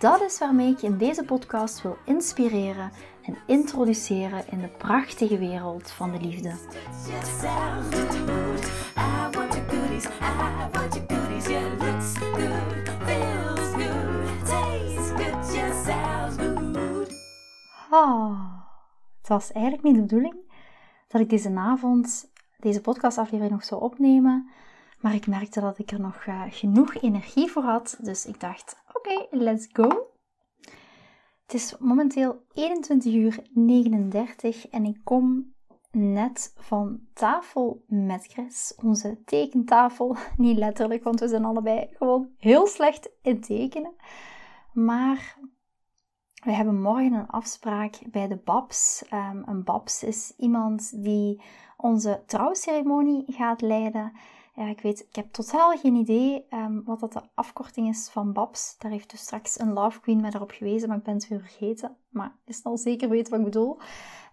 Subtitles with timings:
[0.00, 2.90] Dat is waarmee ik je in deze podcast wil inspireren
[3.22, 6.54] en introduceren in de prachtige wereld van de liefde.
[17.90, 18.40] Oh,
[19.18, 20.34] het was eigenlijk niet de bedoeling
[21.08, 24.50] dat ik deze avond deze podcastaflevering nog zou opnemen.
[25.00, 27.98] Maar ik merkte dat ik er nog uh, genoeg energie voor had.
[28.00, 30.06] Dus ik dacht, oké, let's go.
[31.42, 35.54] Het is momenteel 21 uur 39 en ik kom
[35.90, 38.74] net van tafel met Chris.
[38.82, 40.16] Onze tekentafel.
[40.36, 43.92] Niet letterlijk, want we zijn allebei gewoon heel slecht in tekenen.
[44.72, 45.38] Maar
[46.44, 49.04] we hebben morgen een afspraak bij de Babs.
[49.12, 51.42] Um, een Babs is iemand die
[51.76, 54.12] onze trouwceremonie gaat leiden.
[54.60, 58.32] Ja, ik weet, ik heb totaal geen idee um, wat dat de afkorting is van
[58.32, 58.78] Babs.
[58.78, 61.40] Daar heeft dus straks een Love Queen mij erop gewezen, maar ik ben het weer
[61.40, 61.96] vergeten.
[62.08, 63.78] Maar is al zeker weten wat ik bedoel.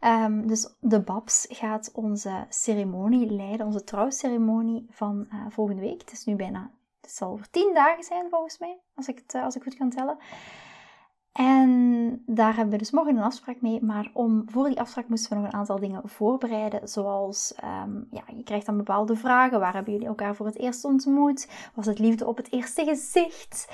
[0.01, 6.01] Um, dus de Babs gaat onze ceremonie leiden, onze trouwceremonie van uh, volgende week.
[6.01, 9.33] Het is nu bijna, het zal over tien dagen zijn volgens mij, als ik het
[9.33, 10.17] uh, als ik goed kan tellen.
[11.37, 13.83] En daar hebben we dus morgen een afspraak mee.
[13.83, 16.87] Maar om, voor die afspraak moesten we nog een aantal dingen voorbereiden.
[16.89, 17.53] Zoals,
[17.85, 19.59] um, ja, je krijgt dan bepaalde vragen.
[19.59, 21.49] Waar hebben jullie elkaar voor het eerst ontmoet?
[21.73, 23.71] Was het liefde op het eerste gezicht?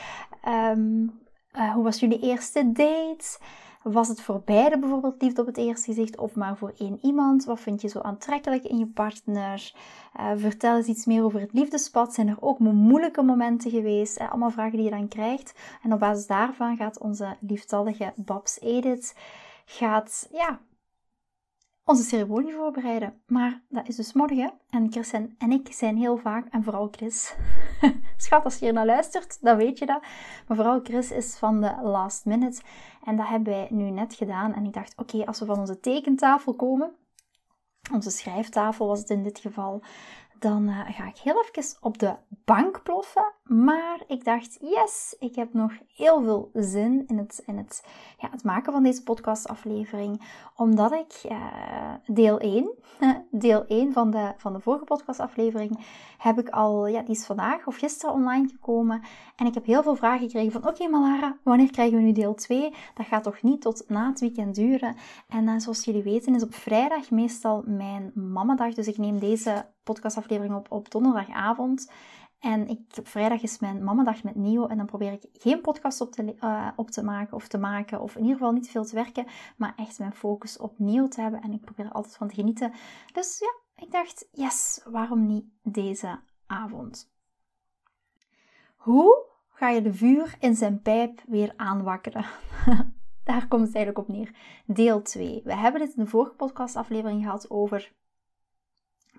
[0.47, 1.21] Um,
[1.53, 3.39] uh, hoe was jullie eerste date?
[3.83, 7.45] Was het voor beide bijvoorbeeld liefde op het eerste gezicht of maar voor één iemand?
[7.45, 9.73] Wat vind je zo aantrekkelijk in je partner?
[10.19, 12.13] Uh, vertel eens iets meer over het liefdespad.
[12.13, 14.19] Zijn er ook moeilijke momenten geweest?
[14.19, 15.53] Uh, allemaal vragen die je dan krijgt.
[15.81, 19.15] En op basis daarvan gaat onze lieftallige Babs Edith
[19.65, 20.59] gaat, ja,
[21.85, 23.21] onze ceremonie voorbereiden.
[23.25, 24.53] Maar dat is dus morgen.
[24.69, 27.35] En Chris en, ik zijn heel vaak, en vooral Chris.
[28.17, 30.01] Schat, als je hier naar luistert, dan weet je dat.
[30.47, 32.61] Maar vooral Chris is van de last minute.
[33.03, 34.53] En dat hebben wij nu net gedaan.
[34.53, 36.95] En ik dacht, oké, als we van onze tekentafel komen,
[37.91, 39.81] onze schrijftafel was het in dit geval,
[40.39, 43.33] dan uh, ga ik heel even op de bank ploffen.
[43.43, 47.83] Maar ik dacht, yes, ik heb nog heel veel zin in het, in het,
[48.17, 50.21] ja, het maken van deze podcastaflevering.
[50.55, 52.71] Omdat ik uh, deel 1,
[53.31, 55.85] deel 1 van de, van de vorige podcastaflevering,
[56.17, 59.01] heb ik al, ja, die is vandaag of gisteren online gekomen.
[59.35, 62.33] En ik heb heel veel vragen gekregen van, oké Malara, wanneer krijgen we nu deel
[62.33, 62.73] 2?
[62.93, 64.95] Dat gaat toch niet tot na het weekend duren?
[65.27, 68.73] En uh, zoals jullie weten is op vrijdag meestal mijn mamadag.
[68.73, 71.91] Dus ik neem deze podcastaflevering op op donderdagavond.
[72.43, 74.67] En ik, op vrijdag is mijn mamadag met Nio.
[74.67, 78.01] En dan probeer ik geen podcast op te, uh, op te maken of te maken.
[78.01, 79.25] Of in ieder geval niet veel te werken.
[79.57, 81.41] Maar echt mijn focus op Nio te hebben.
[81.41, 82.73] En ik probeer er altijd van te genieten.
[83.13, 87.11] Dus ja, ik dacht, yes, waarom niet deze avond?
[88.75, 92.25] Hoe ga je de vuur in zijn pijp weer aanwakkeren?
[93.23, 94.35] Daar komt het eigenlijk op neer.
[94.65, 95.41] Deel 2.
[95.43, 97.93] We hebben het in de vorige podcastaflevering gehad over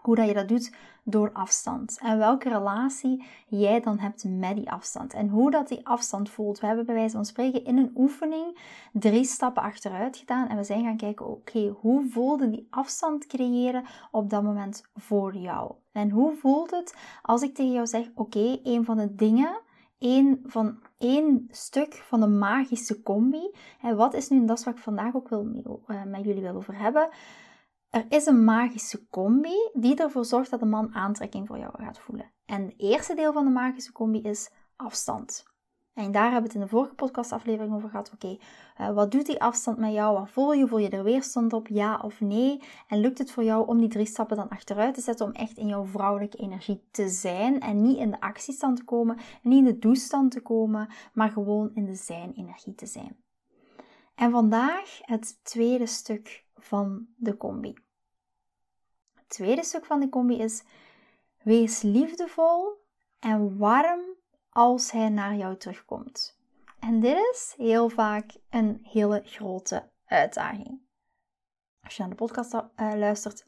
[0.07, 0.73] hoe dat je dat doet
[1.03, 1.99] door afstand.
[2.03, 5.15] En welke relatie jij dan hebt met die afstand.
[5.15, 6.61] En hoe dat die afstand voelt.
[6.61, 8.59] We hebben bij wijze van spreken in een oefening
[8.93, 10.49] drie stappen achteruit gedaan.
[10.49, 15.37] En we zijn gaan kijken, oké, hoe voelde die afstand creëren op dat moment voor
[15.37, 15.73] jou?
[15.93, 19.61] En hoe voelt het als ik tegen jou zeg, oké, een van de dingen
[19.99, 23.51] één, van één stuk van de magische combi.
[23.81, 26.55] En wat is nu, dat is wat ik vandaag ook wil, uh, met jullie wil
[26.55, 27.09] over hebben.
[27.95, 31.99] Er is een magische combi die ervoor zorgt dat de man aantrekking voor jou gaat
[31.99, 32.31] voelen.
[32.47, 35.45] En het eerste deel van de magische combi is afstand.
[35.93, 38.11] En daar hebben we het in de vorige podcastaflevering over gehad.
[38.15, 38.39] Oké,
[38.77, 40.19] eh, wat doet die afstand met jou?
[40.19, 40.67] Wat voel je?
[40.67, 41.69] Voel je er weerstand op?
[41.69, 42.63] Ja of nee?
[42.89, 45.57] En lukt het voor jou om die drie stappen dan achteruit te zetten om echt
[45.57, 49.65] in jouw vrouwelijke energie te zijn en niet in de actiestand te komen, niet in
[49.65, 53.17] de doestand te komen, maar gewoon in de zijn-energie te zijn?
[54.15, 57.75] En vandaag het tweede stuk van de combi.
[59.27, 60.63] Tweede stuk van de combi is:
[61.43, 62.83] wees liefdevol
[63.19, 64.01] en warm
[64.51, 66.39] als hij naar jou terugkomt.
[66.81, 70.81] En dit is heel vaak een hele grote uitdaging.
[71.83, 73.47] Als je naar de podcast uh, luistert,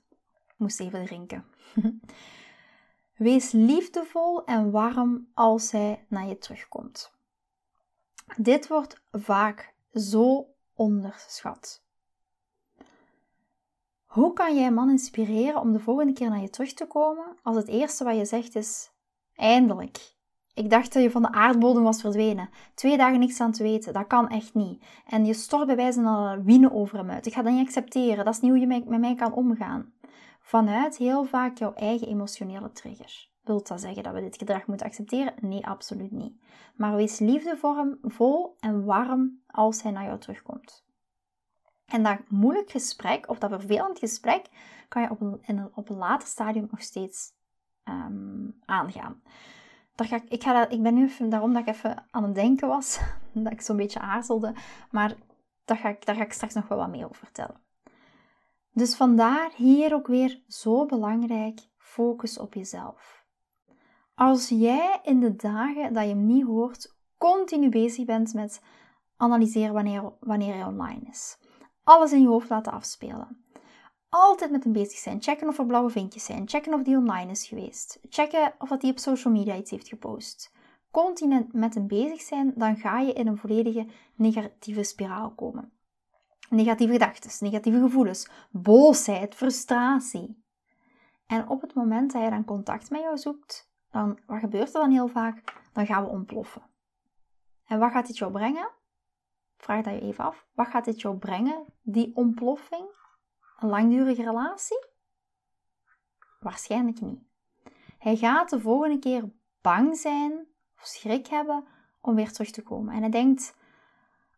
[0.57, 1.47] moest even drinken.
[3.17, 7.13] Wees liefdevol en warm als hij naar je terugkomt.
[8.37, 11.86] Dit wordt vaak zo onderschat.
[14.17, 17.37] Hoe kan jij een man inspireren om de volgende keer naar je terug te komen
[17.43, 18.91] als het eerste wat je zegt is:
[19.35, 20.15] Eindelijk.
[20.55, 22.49] Ik dacht dat je van de aardbodem was verdwenen.
[22.75, 24.85] Twee dagen niks aan te weten, dat kan echt niet.
[25.07, 27.27] En je stort bij wijze van lawine over hem uit.
[27.27, 29.93] Ik ga dat niet accepteren, dat is niet hoe je met mij kan omgaan.
[30.41, 33.29] Vanuit heel vaak jouw eigen emotionele trigger.
[33.43, 35.35] Wilt dat zeggen dat we dit gedrag moeten accepteren?
[35.41, 36.41] Nee, absoluut niet.
[36.77, 40.86] Maar wees liefde voor hem, vol en warm als hij naar jou terugkomt.
[41.87, 44.47] En dat moeilijk gesprek, of dat vervelend gesprek,
[44.89, 47.33] kan je op een, een, op een later stadium nog steeds
[47.85, 49.23] um, aangaan.
[49.95, 52.35] Daar ga ik, ik, ga ik ben nu even, daarom dat ik even aan het
[52.35, 53.01] denken was,
[53.33, 54.55] dat ik zo'n beetje aarzelde,
[54.91, 55.15] maar
[55.65, 57.61] daar ga, ik, daar ga ik straks nog wel wat meer over vertellen.
[58.73, 63.25] Dus vandaar hier ook weer zo belangrijk, focus op jezelf.
[64.15, 68.63] Als jij in de dagen dat je hem niet hoort, continu bezig bent met
[69.17, 71.39] analyseren wanneer, wanneer hij online is.
[71.87, 73.45] Alles in je hoofd laten afspelen.
[74.09, 75.23] Altijd met hem bezig zijn.
[75.23, 76.49] Checken of er blauwe vinkjes zijn.
[76.49, 77.99] Checken of die online is geweest.
[78.09, 80.53] Checken of hij op social media iets heeft gepost.
[80.91, 85.73] Continu met hem bezig zijn, dan ga je in een volledige negatieve spiraal komen.
[86.51, 90.45] Negatieve gedachten, negatieve gevoelens, boosheid, frustratie.
[91.27, 94.81] En op het moment dat hij dan contact met jou zoekt, dan, wat gebeurt er
[94.81, 95.55] dan heel vaak?
[95.73, 96.63] Dan gaan we ontploffen.
[97.67, 98.71] En wat gaat dit jou brengen?
[99.57, 100.47] Vraag dat je even af.
[100.55, 102.87] Wat gaat dit jou brengen, die ontploffing?
[103.59, 104.87] Een langdurige relatie?
[106.41, 107.21] Waarschijnlijk niet.
[107.99, 109.31] Hij gaat de volgende keer
[109.61, 110.33] bang zijn
[110.77, 111.65] of schrik hebben
[112.01, 112.95] om weer terug te komen.
[112.95, 113.55] En hij denkt,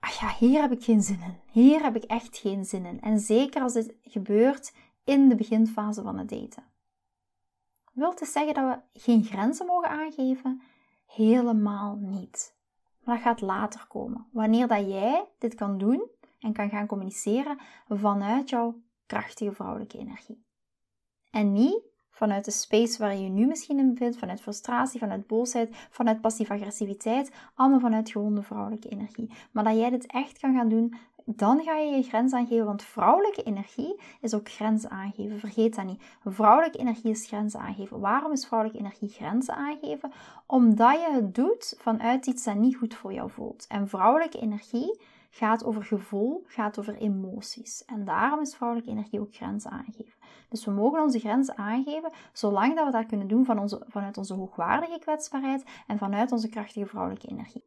[0.00, 1.40] ach ja, hier heb ik geen zin in.
[1.50, 3.00] Hier heb ik echt geen zin in.
[3.00, 4.74] En zeker als dit gebeurt
[5.04, 6.64] in de beginfase van het daten.
[7.92, 10.62] Wil dus zeggen dat we geen grenzen mogen aangeven?
[11.06, 12.56] Helemaal niet.
[13.08, 14.26] Maar dat gaat later komen.
[14.32, 17.58] Wanneer dat jij dit kan doen en kan gaan communiceren
[17.88, 20.44] vanuit jouw krachtige vrouwelijke energie.
[21.30, 25.26] En niet vanuit de space waar je je nu misschien in bevindt, vanuit frustratie, vanuit
[25.26, 29.32] boosheid, vanuit passieve agressiviteit, allemaal vanuit gewonde vrouwelijke energie.
[29.52, 30.94] Maar dat jij dit echt kan gaan doen
[31.36, 35.38] dan ga je je grens aangeven, want vrouwelijke energie is ook grenzen aangeven.
[35.38, 36.02] Vergeet dat niet.
[36.24, 38.00] Vrouwelijke energie is grenzen aangeven.
[38.00, 40.12] Waarom is vrouwelijke energie grenzen aangeven?
[40.46, 43.66] Omdat je het doet vanuit iets dat niet goed voor jou voelt.
[43.68, 47.84] En vrouwelijke energie gaat over gevoel, gaat over emoties.
[47.84, 50.18] En daarom is vrouwelijke energie ook grenzen aangeven.
[50.48, 54.16] Dus we mogen onze grenzen aangeven, zolang dat we dat kunnen doen van onze, vanuit
[54.16, 57.64] onze hoogwaardige kwetsbaarheid en vanuit onze krachtige vrouwelijke energie.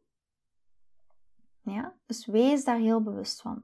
[1.62, 1.94] Ja?
[2.06, 3.62] Dus wees daar heel bewust van.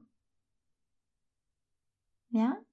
[2.27, 2.63] Ja?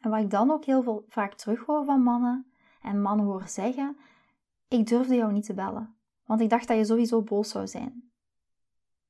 [0.00, 2.50] En wat ik dan ook heel veel, vaak terughoor van mannen,
[2.80, 3.96] en mannen hoor zeggen,
[4.68, 8.10] ik durfde jou niet te bellen, want ik dacht dat je sowieso boos zou zijn.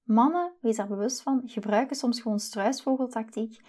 [0.02, 3.60] Mannen, wees daar bewust van, gebruiken soms gewoon struisvogeltactiek.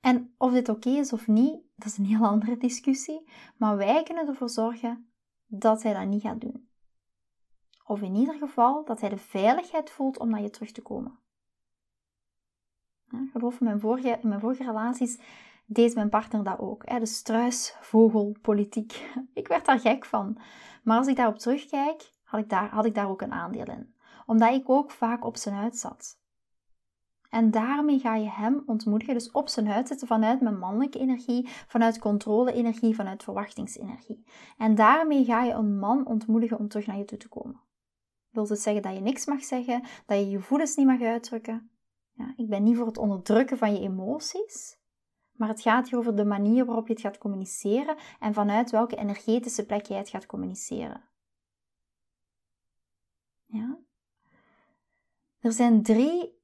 [0.00, 3.30] En of dit oké is of niet, dat is een heel andere discussie.
[3.56, 5.12] Maar wij kunnen ervoor zorgen
[5.46, 6.68] dat hij dat niet gaat doen.
[7.86, 11.18] Of in ieder geval dat hij de veiligheid voelt om naar je terug te komen.
[13.32, 15.18] Geloof me, mijn vorige, mijn vorige relaties
[15.66, 16.82] deed mijn partner dat ook.
[16.84, 16.98] Hè?
[16.98, 19.10] De struisvogelpolitiek.
[19.34, 20.38] Ik werd daar gek van.
[20.82, 23.94] Maar als ik daarop terugkijk, had ik daar, had ik daar ook een aandeel in.
[24.26, 26.18] Omdat ik ook vaak op zijn huid zat.
[27.30, 31.48] En daarmee ga je hem ontmoedigen, dus op zijn huid zitten vanuit mijn mannelijke energie,
[31.66, 34.24] vanuit controle-energie, vanuit verwachtingsenergie.
[34.58, 37.60] En daarmee ga je een man ontmoedigen om terug naar je toe te komen.
[38.30, 41.70] Wil het zeggen dat je niks mag zeggen, dat je je gevoelens niet mag uitdrukken?
[42.20, 44.78] Ja, ik ben niet voor het onderdrukken van je emoties,
[45.32, 48.96] maar het gaat hier over de manier waarop je het gaat communiceren en vanuit welke
[48.96, 51.04] energetische plek jij het gaat communiceren.
[53.46, 53.78] Ja?
[55.38, 56.38] Er zijn drie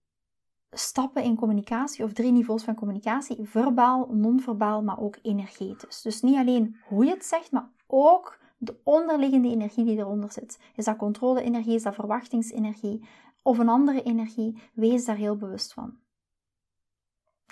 [0.70, 6.02] stappen in communicatie of drie niveaus van communicatie: verbaal, non-verbaal, maar ook energetisch.
[6.02, 10.58] Dus niet alleen hoe je het zegt, maar ook de onderliggende energie die eronder zit.
[10.74, 13.04] Is dat controle-energie, is dat verwachtingsenergie,
[13.46, 15.98] of een andere energie, wees daar heel bewust van.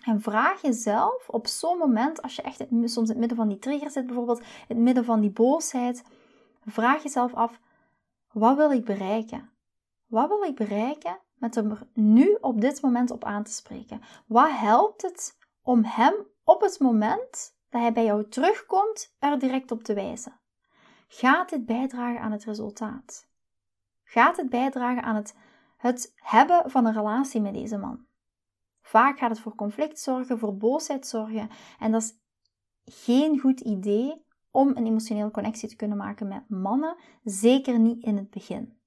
[0.04, 3.58] En vraag jezelf op zo'n moment, als je echt soms in het midden van die
[3.58, 6.04] trigger zit, bijvoorbeeld in het midden van die boosheid,
[6.64, 7.60] vraag jezelf af:
[8.32, 9.50] wat wil ik bereiken?
[10.06, 14.00] Wat wil ik bereiken met hem er nu op dit moment op aan te spreken?
[14.26, 19.70] Wat helpt het om hem op het moment dat hij bij jou terugkomt, er direct
[19.70, 20.40] op te wijzen?
[21.08, 23.26] Gaat dit bijdragen aan het resultaat?
[24.04, 25.34] Gaat het bijdragen aan het
[25.88, 28.06] het hebben van een relatie met deze man.
[28.80, 31.50] Vaak gaat het voor conflict zorgen, voor boosheid zorgen.
[31.78, 32.14] En dat is
[32.84, 38.16] geen goed idee om een emotionele connectie te kunnen maken met mannen, zeker niet in
[38.16, 38.78] het begin.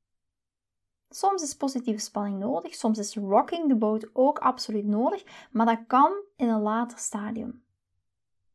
[1.09, 5.79] Soms is positieve spanning nodig, soms is rocking the boat ook absoluut nodig, maar dat
[5.87, 7.63] kan in een later stadium.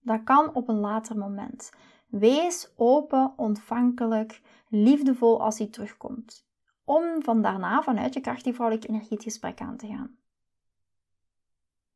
[0.00, 1.72] Dat kan op een later moment.
[2.06, 6.50] Wees open, ontvankelijk, liefdevol als hij terugkomt.
[6.85, 10.17] Om van daarna vanuit je krachtige vrouwelijke energie het gesprek aan te gaan.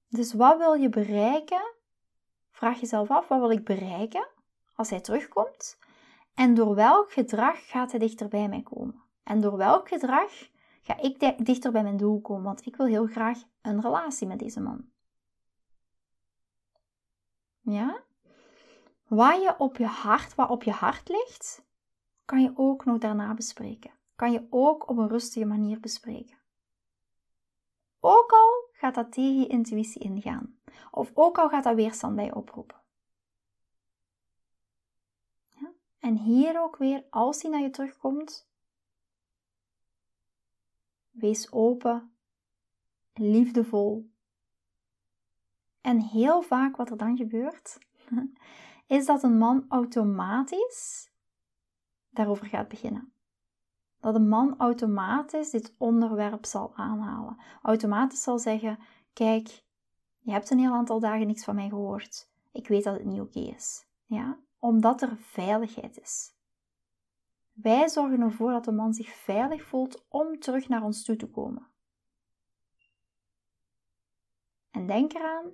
[0.08, 1.74] Dus wat wil je bereiken?
[2.50, 4.28] Vraag jezelf af, wat wil ik bereiken
[4.74, 5.78] als hij terugkomt?
[6.34, 9.02] En door welk gedrag gaat hij dichter bij mij komen?
[9.22, 10.50] En door welk gedrag
[10.82, 12.44] ga ik dichter bij mijn doel komen?
[12.44, 14.84] Want ik wil heel graag een relatie met deze man.
[17.60, 18.02] Ja?
[19.06, 21.64] Wat je op je hart, wat op je hart ligt,
[22.24, 23.90] kan je ook nog daarna bespreken.
[24.16, 26.38] Kan je ook op een rustige manier bespreken.
[28.00, 30.58] Ook al gaat dat tegen je intuïtie ingaan.
[30.90, 32.80] Of ook al gaat dat weerstand bij je oproepen.
[35.44, 35.72] Ja?
[35.98, 38.48] En hier ook weer, als hij naar je terugkomt,
[41.10, 42.16] wees open,
[43.14, 44.10] liefdevol.
[45.80, 47.78] En heel vaak wat er dan gebeurt,
[48.86, 51.10] is dat een man automatisch
[52.10, 53.12] daarover gaat beginnen.
[54.06, 57.36] Dat een man automatisch dit onderwerp zal aanhalen.
[57.62, 58.78] Automatisch zal zeggen:
[59.12, 59.64] Kijk,
[60.18, 62.30] je hebt een heel aantal dagen niks van mij gehoord.
[62.52, 63.86] Ik weet dat het niet oké is.
[64.04, 64.38] Ja?
[64.58, 66.34] Omdat er veiligheid is.
[67.52, 71.30] Wij zorgen ervoor dat de man zich veilig voelt om terug naar ons toe te
[71.30, 71.66] komen.
[74.70, 75.50] En denk eraan,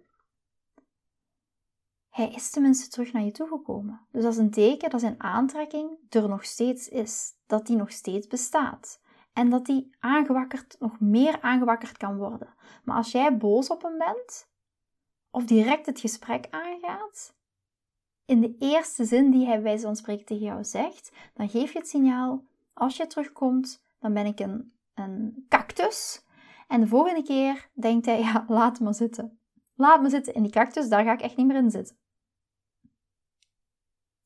[2.12, 4.00] hij is tenminste terug naar je toe gekomen.
[4.11, 7.92] Dus dat is een teken dat zijn aantrekking er nog steeds is, dat die nog
[7.92, 9.00] steeds bestaat.
[9.33, 12.54] En dat die aangewakkerd, nog meer aangewakkerd kan worden.
[12.85, 14.49] Maar als jij boos op hem bent,
[15.31, 17.35] of direct het gesprek aangaat,
[18.25, 21.78] in de eerste zin die hij bij zo'n spreken tegen jou zegt, dan geef je
[21.78, 26.25] het signaal, als je terugkomt, dan ben ik een, een cactus.
[26.69, 29.38] En de volgende keer denkt hij, ja, laat me zitten.
[29.75, 32.00] Laat me zitten in die cactus, daar ga ik echt niet meer in zitten.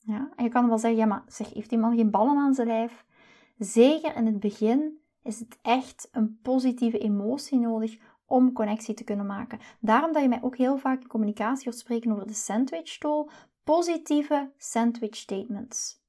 [0.07, 2.55] Ja, en je kan wel zeggen, ja, maar zeg, heeft die man geen ballen aan
[2.55, 3.05] zijn lijf?
[3.59, 9.27] Zeker in het begin is het echt een positieve emotie nodig om connectie te kunnen
[9.27, 9.59] maken.
[9.81, 13.31] Daarom dat je mij ook heel vaak in communicatie hoort spreken over de sandwich tool,
[13.65, 16.05] positieve sandwich statements.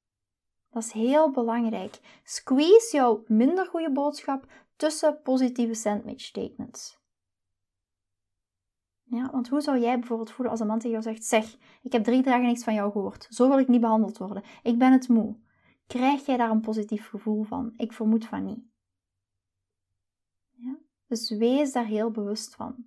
[0.70, 2.00] Dat is heel belangrijk.
[2.22, 6.97] Squeeze jouw minder goede boodschap tussen positieve sandwich statements.
[9.10, 11.92] Ja, want hoe zou jij bijvoorbeeld voelen als een man tegen jou zegt: Zeg, ik
[11.92, 13.26] heb drie dagen niks van jou gehoord.
[13.30, 14.42] Zo wil ik niet behandeld worden.
[14.62, 15.36] Ik ben het moe.
[15.86, 17.72] Krijg jij daar een positief gevoel van?
[17.76, 18.64] Ik vermoed van niet.
[20.50, 20.78] Ja?
[21.06, 22.84] Dus wees daar heel bewust van.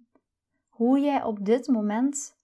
[0.67, 2.39] Hoe jij op dit moment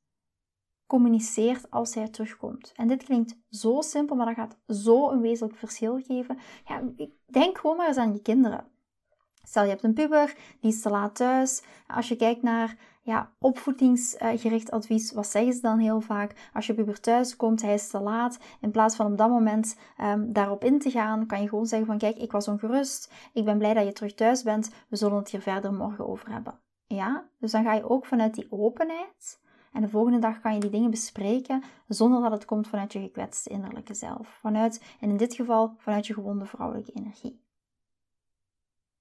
[0.86, 2.72] communiceert als hij terugkomt.
[2.76, 6.38] En dit klinkt zo simpel, maar dat gaat zo een wezenlijk verschil geven.
[6.66, 6.84] Ja,
[7.26, 8.68] denk gewoon maar eens aan je kinderen.
[9.44, 11.64] Stel je hebt een puber, die is te laat thuis.
[11.88, 12.78] Als je kijkt naar
[13.08, 16.50] ja, opvoedingsgericht advies, wat zeggen ze dan heel vaak?
[16.54, 18.40] Als je puber thuis komt, hij is te laat.
[18.62, 21.88] In plaats van op dat moment um, daarop in te gaan, kan je gewoon zeggen
[21.88, 23.14] van kijk, ik was ongerust.
[23.34, 24.72] Ik ben blij dat je terug thuis bent.
[24.90, 26.60] We zullen het hier verder morgen over hebben.
[26.88, 29.40] Ja, dus dan ga je ook vanuit die openheid.
[29.74, 33.00] En de volgende dag kan je die dingen bespreken zonder dat het komt vanuit je
[33.00, 34.28] gekwetste innerlijke zelf.
[34.28, 37.46] Vanuit, en in dit geval, vanuit je gewonde vrouwelijke energie.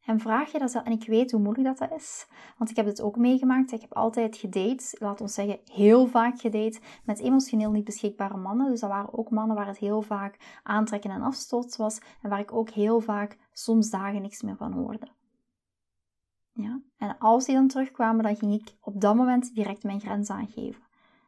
[0.06, 0.84] En vraag je dat zelf.
[0.84, 2.26] En ik weet hoe moeilijk dat, dat is.
[2.58, 3.72] Want ik heb het ook meegemaakt.
[3.72, 8.70] Ik heb altijd gedate, laat ons zeggen heel vaak gedate, met emotioneel niet beschikbare mannen.
[8.70, 12.00] Dus dat waren ook mannen waar het heel vaak aantrekken en afstoot was.
[12.22, 15.08] En waar ik ook heel vaak soms dagen niks meer van hoorde.
[16.52, 16.80] Ja?
[16.96, 20.85] En als die dan terugkwamen, dan ging ik op dat moment direct mijn grens aangeven.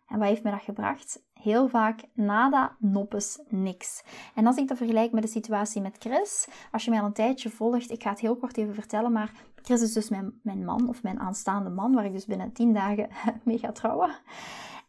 [0.09, 1.23] En wat heeft me dat gebracht?
[1.35, 4.03] Heel vaak nada, noppes, niks.
[4.35, 7.13] En als ik dat vergelijk met de situatie met Chris, als je mij al een
[7.13, 10.65] tijdje volgt, ik ga het heel kort even vertellen, maar Chris is dus mijn, mijn
[10.65, 13.09] man, of mijn aanstaande man, waar ik dus binnen 10 dagen
[13.45, 14.11] mee ga trouwen.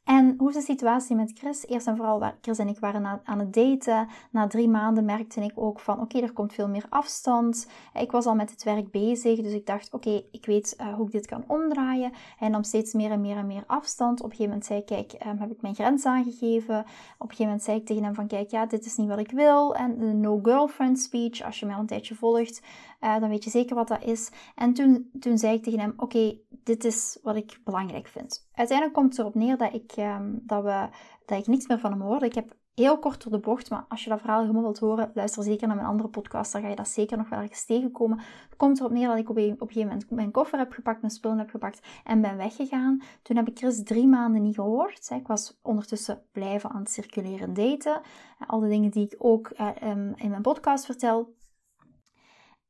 [0.09, 1.65] En hoe is de situatie met Chris?
[1.67, 4.07] Eerst en vooral, Chris en ik waren aan het daten.
[4.31, 7.67] Na drie maanden merkte ik ook van, oké, er komt veel meer afstand.
[7.93, 11.05] Ik was al met het werk bezig, dus ik dacht, oké, ik weet uh, hoe
[11.05, 12.11] ik dit kan omdraaien.
[12.37, 14.19] Hij nam steeds meer en meer en meer afstand.
[14.19, 16.79] Op een gegeven moment zei ik, kijk, um, heb ik mijn grens aangegeven.
[16.79, 16.85] Op
[17.29, 19.31] een gegeven moment zei ik tegen hem van, kijk, ja, dit is niet wat ik
[19.31, 19.75] wil.
[19.75, 22.61] En de no girlfriend speech, als je mij al een tijdje volgt,
[23.01, 24.32] uh, dan weet je zeker wat dat is.
[24.56, 28.48] En toen, toen zei ik tegen hem, oké, dit is wat ik belangrijk vind.
[28.53, 30.88] Uiteindelijk komt het erop neer dat ik, um, dat we,
[31.25, 32.25] dat ik niks meer van hem hoorde.
[32.25, 35.12] Ik heb heel kort door de bocht, maar als je dat verhaal helemaal wilt horen,
[35.13, 38.18] luister zeker naar mijn andere podcast, dan ga je dat zeker nog wel eens tegenkomen.
[38.18, 40.72] Het komt erop neer dat ik op een, op een gegeven moment mijn koffer heb
[40.72, 43.01] gepakt, mijn spullen heb gepakt en ben weggegaan.
[43.22, 45.10] Toen heb ik Chris drie maanden niet gehoord.
[45.10, 48.01] Ik was ondertussen blijven aan het circuleren daten.
[48.48, 49.70] Al de dingen die ik ook uh,
[50.15, 51.34] in mijn podcast vertel,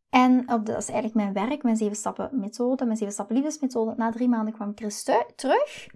[0.09, 3.93] En dat is eigenlijk mijn werk, mijn zeven stappen methode, mijn zeven stappen liefdesmethode.
[3.97, 5.03] Na drie maanden kwam Chris
[5.35, 5.87] terug.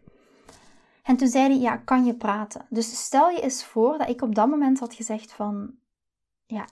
[1.03, 2.65] En toen zei hij, ja, kan je praten?
[2.69, 5.75] Dus stel je eens voor dat ik op dat moment had gezegd van,
[6.45, 6.67] ja,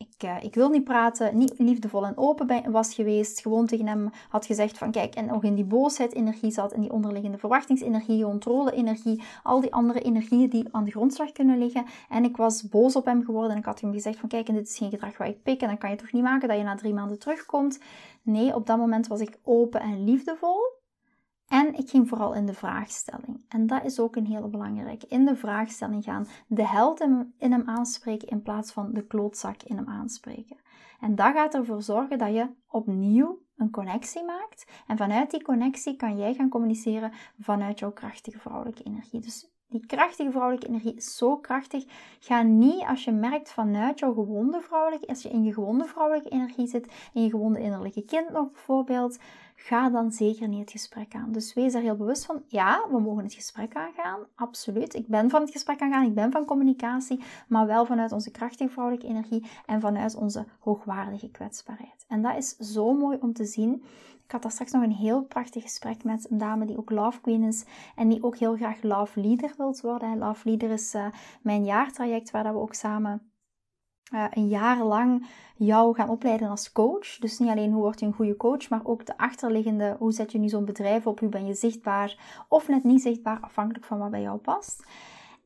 [0.00, 3.40] ik, uh, ik wil niet praten, niet liefdevol en open was geweest.
[3.40, 6.80] Gewoon tegen hem had gezegd van kijk, en ook in die boosheid energie zat, in
[6.80, 11.84] die onderliggende verwachtingsenergie, controle-energie, al die andere energieën die aan de grondslag kunnen liggen.
[12.08, 14.54] En ik was boos op hem geworden en ik had hem gezegd van kijk, en
[14.54, 16.56] dit is geen gedrag wat ik pik en dan kan je toch niet maken dat
[16.56, 17.80] je na drie maanden terugkomt.
[18.22, 20.79] Nee, op dat moment was ik open en liefdevol.
[21.50, 23.44] En ik ging vooral in de vraagstelling.
[23.48, 25.06] En dat is ook een hele belangrijke.
[25.06, 26.26] In de vraagstelling gaan.
[26.46, 27.00] De held
[27.38, 30.56] in hem aanspreken in plaats van de klootzak in hem aanspreken.
[31.00, 34.70] En dat gaat ervoor zorgen dat je opnieuw een connectie maakt.
[34.86, 39.20] En vanuit die connectie kan jij gaan communiceren vanuit jouw krachtige vrouwelijke energie.
[39.20, 41.84] Dus die krachtige vrouwelijke energie is zo krachtig.
[42.20, 46.28] Ga niet als je merkt vanuit jouw gewonde vrouwelijke, als je in je gewonde vrouwelijke
[46.28, 49.18] energie zit, in je gewonde innerlijke kind nog bijvoorbeeld,
[49.62, 51.32] ga dan zeker niet het gesprek aan.
[51.32, 52.42] Dus wees er heel bewust van.
[52.46, 54.20] Ja, we mogen het gesprek aangaan.
[54.34, 54.94] Absoluut.
[54.94, 56.06] Ik ben van het gesprek aangaan.
[56.06, 57.20] Ik ben van communicatie.
[57.48, 62.04] Maar wel vanuit onze krachtige vrouwelijke energie en vanuit onze hoogwaardige kwetsbaarheid.
[62.08, 63.84] En dat is zo mooi om te zien.
[64.24, 67.20] Ik had daar straks nog een heel prachtig gesprek met een dame die ook Love
[67.20, 67.64] Queen is
[67.96, 70.18] en die ook heel graag Love Leader wilt worden.
[70.18, 71.06] Love Leader is uh,
[71.42, 73.29] mijn jaartraject waar we ook samen
[74.10, 75.26] uh, een jaar lang
[75.56, 77.18] jou gaan opleiden als coach.
[77.18, 80.32] Dus niet alleen hoe word je een goede coach, maar ook de achterliggende, hoe zet
[80.32, 83.98] je nu zo'n bedrijf op, hoe ben je zichtbaar of net niet zichtbaar, afhankelijk van
[83.98, 84.84] wat bij jou past.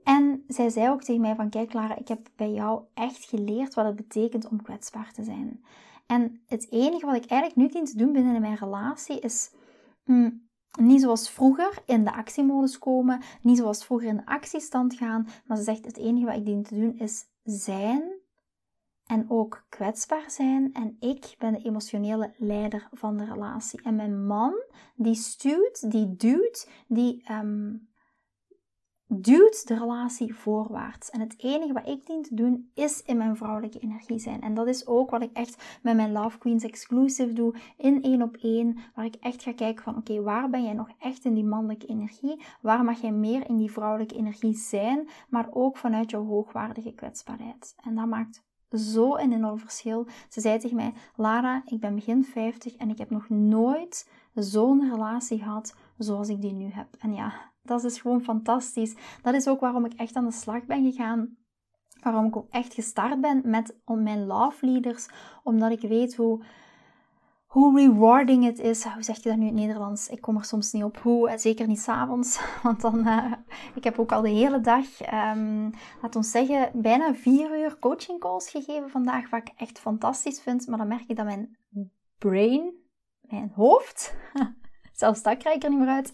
[0.05, 3.75] En zij zei ook tegen mij van, kijk Lara, ik heb bij jou echt geleerd
[3.75, 5.65] wat het betekent om kwetsbaar te zijn.
[6.07, 9.51] En het enige wat ik eigenlijk nu dien te doen binnen mijn relatie is
[10.05, 10.49] mm,
[10.81, 15.57] niet zoals vroeger in de actiemodus komen, niet zoals vroeger in de actiestand gaan, maar
[15.57, 18.14] ze zegt het enige wat ik dien te doen is zijn
[19.15, 20.73] en ook kwetsbaar zijn.
[20.73, 23.83] En ik ben de emotionele leider van de relatie.
[23.83, 24.55] En mijn man,
[24.97, 27.89] die stuurt, die duwt, die um,
[29.07, 31.11] duwt de relatie voorwaarts.
[31.11, 34.41] En het enige wat ik dien te doen, is in mijn vrouwelijke energie zijn.
[34.41, 38.23] En dat is ook wat ik echt met mijn Love Queens Exclusive doe, in één
[38.23, 41.35] op één, waar ik echt ga kijken van, oké, waar ben jij nog echt in
[41.35, 42.43] die mannelijke energie?
[42.61, 47.75] Waar mag jij meer in die vrouwelijke energie zijn, maar ook vanuit jouw hoogwaardige kwetsbaarheid?
[47.83, 48.43] En dat maakt
[48.75, 50.07] zo een enorm verschil.
[50.29, 54.91] Ze zei tegen mij: Lara, ik ben begin 50 en ik heb nog nooit zo'n
[54.91, 56.87] relatie gehad zoals ik die nu heb.
[56.99, 58.95] En ja, dat is gewoon fantastisch.
[59.23, 61.37] Dat is ook waarom ik echt aan de slag ben gegaan.
[62.03, 65.09] Waarom ik ook echt gestart ben met mijn love leaders.
[65.43, 66.45] Omdat ik weet hoe
[67.55, 68.85] hoe rewarding het is.
[68.85, 70.09] Hoe zeg je dat nu in het Nederlands?
[70.09, 71.31] Ik kom er soms niet op hoe.
[71.31, 72.41] En zeker niet s'avonds.
[72.63, 73.33] Want dan, uh,
[73.75, 74.85] ik heb ook al de hele dag,
[75.37, 75.71] um,
[76.03, 79.31] laat ons zeggen, bijna vier uur coaching calls gegeven vandaag.
[79.31, 80.67] Wat ik echt fantastisch vind.
[80.67, 81.57] Maar dan merk ik dat mijn
[82.19, 82.73] brain,
[83.21, 84.15] mijn hoofd,
[84.95, 86.13] zelfs dat krijg ik er niet meer uit,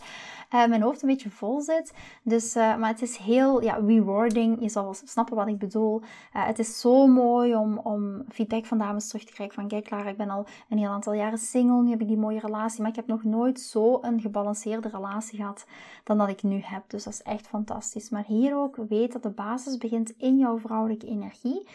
[0.55, 1.93] uh, mijn hoofd een beetje vol zit.
[2.23, 4.61] Dus, uh, maar het is heel ja, rewarding.
[4.61, 6.01] Je zal wel snappen wat ik bedoel.
[6.01, 9.55] Uh, het is zo mooi om, om feedback van dames terug te krijgen.
[9.55, 11.83] Van kijk Clara, ik ben al een heel aantal jaren single.
[11.83, 12.81] Nu heb ik die mooie relatie.
[12.81, 15.67] Maar ik heb nog nooit zo een gebalanceerde relatie gehad
[16.05, 16.83] dan dat ik nu heb.
[16.87, 18.11] Dus dat is echt fantastisch.
[18.11, 21.67] Maar hier ook weet dat de basis begint in jouw vrouwelijke energie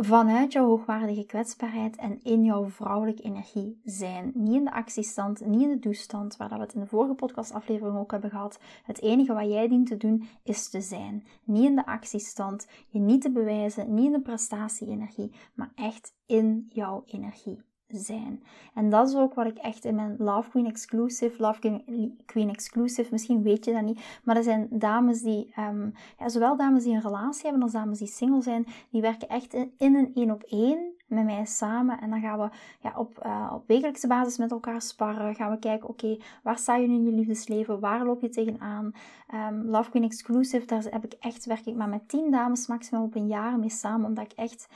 [0.00, 4.30] vanuit jouw hoogwaardige kwetsbaarheid en in jouw vrouwelijke energie zijn.
[4.34, 7.98] Niet in de actiestand, niet in de toestand, waar we het in de vorige podcastaflevering
[7.98, 8.58] ook hebben gehad.
[8.84, 11.26] Het enige wat jij dient te doen is te zijn.
[11.44, 16.66] Niet in de actiestand, je niet te bewijzen, niet in de prestatie-energie, maar echt in
[16.72, 18.42] jouw energie zijn.
[18.74, 21.82] En dat is ook wat ik echt in mijn Love Queen Exclusive, Love
[22.26, 26.56] Queen Exclusive, misschien weet je dat niet, maar er zijn dames die, um, ja, zowel
[26.56, 30.10] dames die een relatie hebben als dames die single zijn, die werken echt in, een
[30.14, 32.00] één op één met mij samen.
[32.00, 32.48] En dan gaan we
[32.80, 35.34] ja, op, uh, op wekelijkse basis met elkaar sparren.
[35.34, 37.80] Gaan we kijken, oké, waar sta je nu in je liefdesleven?
[37.80, 38.92] Waar loop je tegenaan?
[39.34, 43.02] Um, Love Queen Exclusive, daar heb ik echt, werk ik maar met tien dames maximum
[43.02, 44.68] op een jaar mee samen, omdat ik echt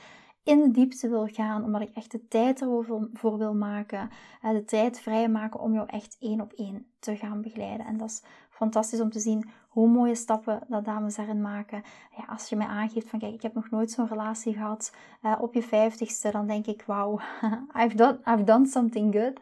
[0.43, 4.09] in de diepte wil gaan, omdat ik echt de tijd ervoor wil maken,
[4.41, 7.85] eh, de tijd vrijmaken om jou echt één op één te gaan begeleiden.
[7.85, 11.83] En dat is fantastisch om te zien hoe mooie stappen dat dames daarin maken.
[12.17, 15.35] Ja, als je mij aangeeft van kijk, ik heb nog nooit zo'n relatie gehad uh,
[15.39, 17.19] op je vijftigste, dan denk ik wauw,
[17.81, 19.41] I've done, I've done something good.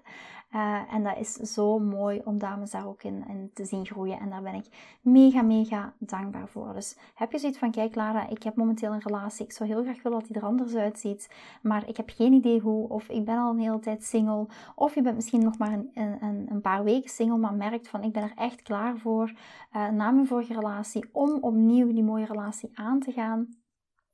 [0.55, 4.19] Uh, en dat is zo mooi om dames daar ook in, te zien groeien.
[4.19, 6.73] En daar ben ik mega, mega dankbaar voor.
[6.73, 9.45] Dus heb je zoiets van, kijk Lara, ik heb momenteel een relatie.
[9.45, 11.29] Ik zou heel graag willen dat die er anders uitziet.
[11.61, 12.89] Maar ik heb geen idee hoe.
[12.89, 14.47] Of ik ben al een hele tijd single.
[14.75, 17.37] Of je bent misschien nog maar een, een, een paar weken single.
[17.37, 19.33] Maar merkt van, ik ben er echt klaar voor.
[19.75, 21.09] Uh, na mijn vorige relatie.
[21.11, 23.60] Om opnieuw die mooie relatie aan te gaan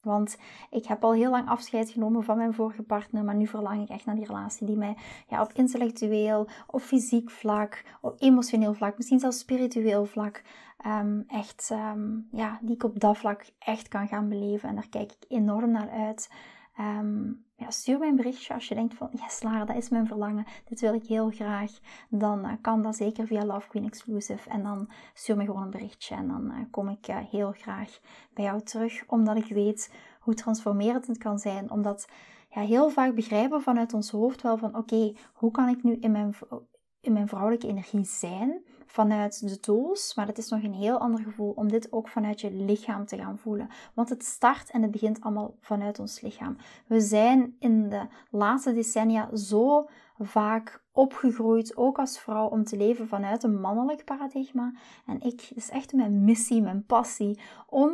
[0.01, 0.37] Want
[0.69, 3.89] ik heb al heel lang afscheid genomen van mijn vorige partner, maar nu verlang ik
[3.89, 8.97] echt naar die relatie die mij ja, op intellectueel, op fysiek vlak, op emotioneel vlak,
[8.97, 10.43] misschien zelfs spiritueel vlak,
[10.85, 14.69] um, echt, um, ja, die ik op dat vlak echt kan gaan beleven.
[14.69, 16.29] En daar kijk ik enorm naar uit.
[16.79, 20.07] Um, ja, stuur mij een berichtje als je denkt van, yes Lara, dat is mijn
[20.07, 21.71] verlangen, dit wil ik heel graag.
[22.09, 24.49] Dan uh, kan dat zeker via Love Queen Exclusive.
[24.49, 27.99] En dan stuur me gewoon een berichtje en dan uh, kom ik uh, heel graag
[28.33, 29.03] bij jou terug.
[29.07, 31.71] Omdat ik weet hoe transformerend het kan zijn.
[31.71, 32.07] Omdat
[32.49, 36.11] ja, heel vaak begrijpen vanuit ons hoofd wel van, oké, hoe kan ik nu in
[36.11, 36.35] mijn,
[37.01, 38.61] in mijn vrouwelijke energie zijn?
[38.97, 42.41] Vanuit de tools, maar het is nog een heel ander gevoel om dit ook vanuit
[42.41, 43.69] je lichaam te gaan voelen.
[43.93, 46.57] Want het start en het begint allemaal vanuit ons lichaam.
[46.87, 53.07] We zijn in de laatste decennia zo vaak opgegroeid, ook als vrouw, om te leven
[53.07, 54.73] vanuit een mannelijk paradigma.
[55.05, 57.91] En ik, het is echt mijn missie, mijn passie, om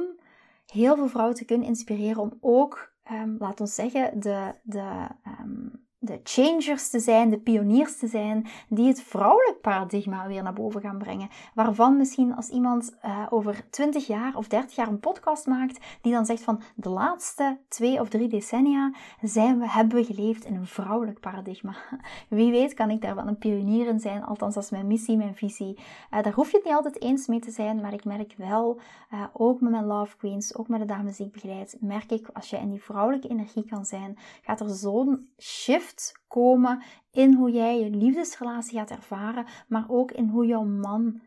[0.65, 5.07] heel veel vrouwen te kunnen inspireren om ook, um, laat ons zeggen, de, de
[5.39, 10.53] um, de changers te zijn, de pioniers te zijn, die het vrouwelijk paradigma weer naar
[10.53, 11.29] boven gaan brengen.
[11.53, 16.13] Waarvan misschien als iemand uh, over 20 jaar of 30 jaar een podcast maakt, die
[16.13, 20.55] dan zegt van de laatste twee of drie decennia zijn we, hebben we geleefd in
[20.55, 21.75] een vrouwelijk paradigma.
[22.29, 25.17] Wie weet kan ik daar wel een pionier in zijn, althans dat is mijn missie,
[25.17, 25.77] mijn visie.
[26.13, 28.79] Uh, daar hoef je het niet altijd eens mee te zijn, maar ik merk wel,
[29.13, 32.27] uh, ook met mijn Love Queens, ook met de dames die ik begeleid, merk ik
[32.33, 35.92] als je in die vrouwelijke energie kan zijn, gaat er zo'n shift
[36.27, 41.21] komen in hoe jij je liefdesrelatie gaat ervaren, maar ook in hoe jouw man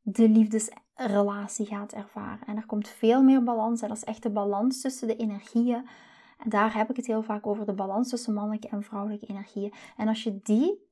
[0.00, 2.46] de liefdesrelatie gaat ervaren.
[2.46, 5.88] En er komt veel meer balans en dat is echt de balans tussen de energieën.
[6.38, 9.72] En daar heb ik het heel vaak over, de balans tussen mannelijke en vrouwelijke energieën.
[9.96, 10.84] En als je die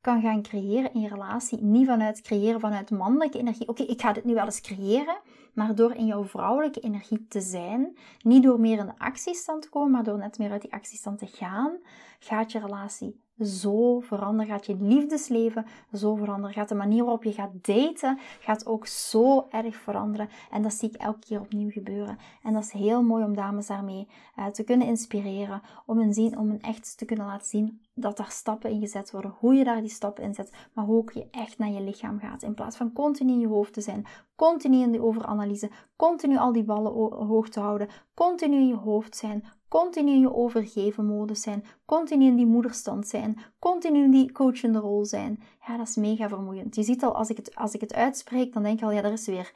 [0.00, 3.68] kan gaan creëren in je relatie, niet vanuit creëren vanuit mannelijke energie.
[3.68, 5.20] Oké, ik ga dit nu wel eens creëren,
[5.60, 9.68] maar door in jouw vrouwelijke energie te zijn, niet door meer in de actiestand te
[9.68, 11.78] komen, maar door net meer uit die actiestand te gaan,
[12.18, 14.52] gaat je relatie zo veranderen.
[14.52, 16.54] Gaat je liefdesleven zo veranderen.
[16.54, 20.28] Gaat de manier waarop je gaat daten, gaat ook zo erg veranderen.
[20.50, 22.18] En dat zie ik elke keer opnieuw gebeuren.
[22.42, 25.62] En dat is heel mooi om dames daarmee uh, te kunnen inspireren.
[25.86, 29.10] Om een, zien, om een echt te kunnen laten zien dat daar stappen in gezet
[29.10, 29.34] worden.
[29.38, 30.52] Hoe je daar die stappen in zet.
[30.72, 32.42] Maar hoe ook je echt naar je lichaam gaat.
[32.42, 34.06] In plaats van continu in je hoofd te zijn.
[34.40, 35.70] Continu in de overanalyse.
[35.96, 36.92] Continu al die ballen
[37.26, 37.88] hoog te houden.
[38.14, 43.08] Continu in je hoofd zijn continu in je overgeven modus zijn, continu in die moederstand
[43.08, 45.42] zijn, continu in die coachende rol zijn.
[45.66, 46.74] Ja, dat is mega vermoeiend.
[46.74, 49.02] Je ziet al, als ik het, als ik het uitspreek, dan denk je al, ja,
[49.02, 49.52] daar is weer.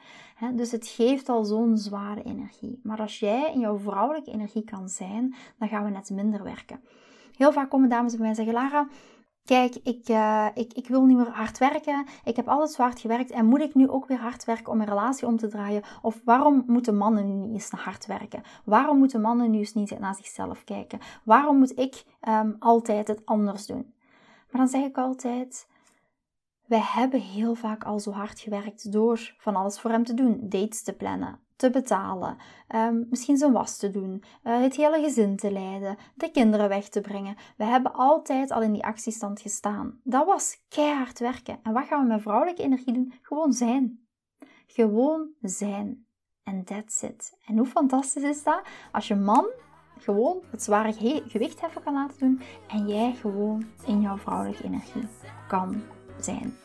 [0.53, 2.79] Dus het geeft al zo'n zware energie.
[2.83, 6.79] Maar als jij in jouw vrouwelijke energie kan zijn, dan gaan we net minder werken.
[7.37, 8.87] Heel vaak komen dames bij mij en zeggen, Lara,
[9.45, 12.05] Kijk, ik, uh, ik, ik wil niet meer hard werken.
[12.23, 13.31] Ik heb altijd hard gewerkt.
[13.31, 15.83] En moet ik nu ook weer hard werken om een relatie om te draaien?
[16.01, 18.43] Of waarom moeten mannen nu niet eens hard werken?
[18.63, 20.99] Waarom moeten mannen nu eens niet naar zichzelf kijken?
[21.23, 23.93] Waarom moet ik um, altijd het anders doen?
[24.51, 25.67] Maar dan zeg ik altijd:
[26.65, 30.39] wij hebben heel vaak al zo hard gewerkt door van alles voor hem te doen.
[30.41, 32.37] Dates te plannen, te betalen,
[32.75, 36.89] um, misschien zijn was te doen, uh, het hele gezin te leiden, de kinderen weg
[36.89, 37.35] te brengen.
[37.57, 39.99] We hebben altijd al in die actiestand gestaan.
[40.03, 41.59] Dat was keihard werken.
[41.63, 43.13] En wat gaan we met vrouwelijke energie doen?
[43.21, 44.07] Gewoon zijn.
[44.67, 46.05] Gewoon zijn.
[46.43, 47.37] En that's it.
[47.45, 49.45] En hoe fantastisch is dat als je man
[49.99, 55.07] gewoon het zware gewicht even kan laten doen en jij gewoon in jouw vrouwelijke energie
[55.47, 55.81] kan
[56.19, 56.64] zijn.